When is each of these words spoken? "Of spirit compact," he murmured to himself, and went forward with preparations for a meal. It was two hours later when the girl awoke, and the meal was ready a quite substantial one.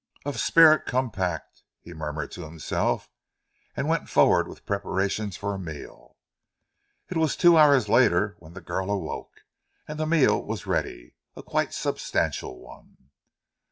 "Of 0.25 0.39
spirit 0.39 0.87
compact," 0.87 1.61
he 1.79 1.93
murmured 1.93 2.31
to 2.31 2.41
himself, 2.41 3.07
and 3.77 3.87
went 3.87 4.09
forward 4.09 4.47
with 4.47 4.65
preparations 4.65 5.37
for 5.37 5.53
a 5.53 5.59
meal. 5.59 6.17
It 7.11 7.17
was 7.17 7.35
two 7.35 7.55
hours 7.55 7.87
later 7.87 8.35
when 8.39 8.55
the 8.55 8.61
girl 8.61 8.89
awoke, 8.89 9.41
and 9.87 9.99
the 9.99 10.07
meal 10.07 10.41
was 10.43 10.65
ready 10.65 11.13
a 11.35 11.43
quite 11.43 11.71
substantial 11.71 12.59
one. 12.59 13.11